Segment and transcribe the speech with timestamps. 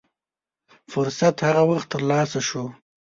[0.91, 2.63] فرصت هغه وخت تر لاسه شو.